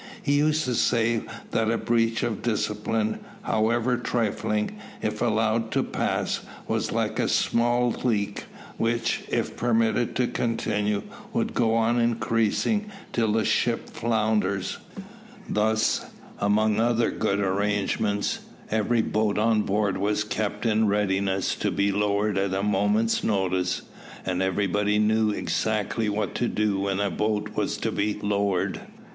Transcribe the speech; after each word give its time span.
He 0.23 0.31
used 0.33 0.65
to 0.65 0.73
say 0.73 1.21
that 1.51 1.69
a 1.69 1.77
breach 1.77 2.23
of 2.23 2.41
discipline, 2.41 3.19
however 3.43 3.97
trifling, 3.97 4.77
if 4.99 5.21
allowed 5.21 5.69
to 5.73 5.83
pass, 5.83 6.39
was 6.67 6.91
like 6.91 7.19
a 7.19 7.29
small 7.29 7.91
leak, 8.03 8.45
which, 8.77 9.21
if 9.29 9.55
permitted 9.55 10.15
to 10.15 10.25
continue, 10.25 11.03
will 11.33 11.43
go 11.45 11.75
on 11.75 11.99
increasing 12.01 12.87
till 13.13 13.33
the 13.33 13.45
ship 13.45 13.91
founders. 13.91 14.79
Thus, 15.47 16.03
among 16.39 16.79
other 16.79 17.11
good 17.11 17.39
arrangements, 17.39 18.39
every 18.71 19.03
boat 19.03 19.37
on 19.37 19.61
board 19.61 19.99
was 19.99 20.23
kept 20.23 20.65
in 20.65 20.87
readiness 20.87 21.53
to 21.57 21.69
be 21.69 21.91
lowered 21.91 22.39
at 22.39 22.55
a 22.55 22.63
moment's 22.63 23.23
notice, 23.23 23.83
and 24.25 24.41
everybody 24.41 24.97
knew 24.97 25.29
exactly 25.29 26.09
what 26.09 26.33
to 26.33 26.47
do 26.47 26.79
when 26.79 26.99
a 26.99 27.11
boat 27.11 27.55
was 27.55 27.77
to 27.77 27.91
be 27.91 28.17
lowered. 28.23 28.81